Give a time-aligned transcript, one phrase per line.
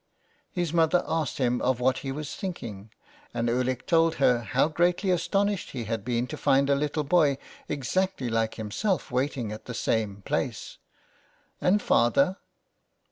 [0.51, 2.89] His mother asked him of what he was thinking,
[3.35, 7.37] and Ulick told her how greatly astonished he had been to find a little boy
[7.69, 10.79] exactly like himself, waiting at the same place.
[11.61, 12.37] "And father?"